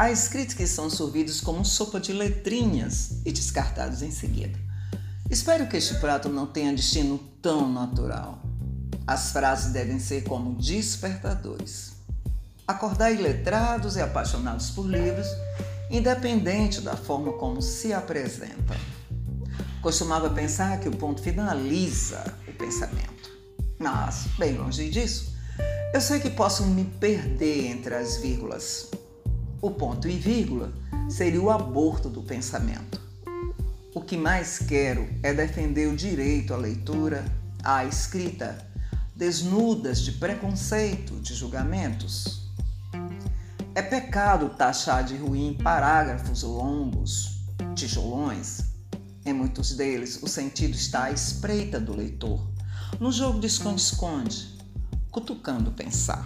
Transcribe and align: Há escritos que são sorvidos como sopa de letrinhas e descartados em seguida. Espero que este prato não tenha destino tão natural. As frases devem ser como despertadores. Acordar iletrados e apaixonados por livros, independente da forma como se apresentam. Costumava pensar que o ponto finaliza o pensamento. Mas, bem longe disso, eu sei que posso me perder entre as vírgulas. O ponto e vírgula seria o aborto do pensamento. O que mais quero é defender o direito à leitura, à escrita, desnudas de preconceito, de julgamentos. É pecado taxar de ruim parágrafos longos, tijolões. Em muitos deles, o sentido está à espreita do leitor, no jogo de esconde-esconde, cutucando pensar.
Há 0.00 0.10
escritos 0.10 0.54
que 0.54 0.66
são 0.66 0.88
sorvidos 0.88 1.42
como 1.42 1.62
sopa 1.62 2.00
de 2.00 2.10
letrinhas 2.10 3.20
e 3.22 3.30
descartados 3.30 4.00
em 4.00 4.10
seguida. 4.10 4.58
Espero 5.28 5.68
que 5.68 5.76
este 5.76 5.92
prato 5.96 6.26
não 6.26 6.46
tenha 6.46 6.72
destino 6.72 7.18
tão 7.42 7.70
natural. 7.70 8.40
As 9.06 9.30
frases 9.30 9.74
devem 9.74 9.98
ser 9.98 10.24
como 10.24 10.54
despertadores. 10.54 11.92
Acordar 12.66 13.12
iletrados 13.12 13.96
e 13.96 14.00
apaixonados 14.00 14.70
por 14.70 14.86
livros, 14.86 15.26
independente 15.90 16.80
da 16.80 16.96
forma 16.96 17.34
como 17.34 17.60
se 17.60 17.92
apresentam. 17.92 18.78
Costumava 19.82 20.30
pensar 20.30 20.80
que 20.80 20.88
o 20.88 20.96
ponto 20.96 21.20
finaliza 21.20 22.24
o 22.48 22.52
pensamento. 22.54 23.30
Mas, 23.78 24.28
bem 24.38 24.56
longe 24.56 24.88
disso, 24.88 25.36
eu 25.92 26.00
sei 26.00 26.20
que 26.20 26.30
posso 26.30 26.64
me 26.64 26.86
perder 26.86 27.66
entre 27.66 27.94
as 27.94 28.16
vírgulas. 28.16 28.88
O 29.62 29.70
ponto 29.70 30.08
e 30.08 30.16
vírgula 30.16 30.72
seria 31.10 31.42
o 31.42 31.50
aborto 31.50 32.08
do 32.08 32.22
pensamento. 32.22 32.98
O 33.94 34.00
que 34.00 34.16
mais 34.16 34.58
quero 34.58 35.06
é 35.22 35.34
defender 35.34 35.86
o 35.86 35.94
direito 35.96 36.54
à 36.54 36.56
leitura, 36.56 37.24
à 37.62 37.84
escrita, 37.84 38.66
desnudas 39.14 40.00
de 40.00 40.12
preconceito, 40.12 41.20
de 41.20 41.34
julgamentos. 41.34 42.48
É 43.74 43.82
pecado 43.82 44.48
taxar 44.48 45.04
de 45.04 45.16
ruim 45.16 45.58
parágrafos 45.62 46.42
longos, 46.42 47.42
tijolões. 47.74 48.62
Em 49.26 49.34
muitos 49.34 49.76
deles, 49.76 50.22
o 50.22 50.26
sentido 50.26 50.74
está 50.74 51.04
à 51.04 51.12
espreita 51.12 51.78
do 51.78 51.94
leitor, 51.94 52.48
no 52.98 53.12
jogo 53.12 53.38
de 53.38 53.46
esconde-esconde, 53.46 54.58
cutucando 55.10 55.70
pensar. 55.70 56.24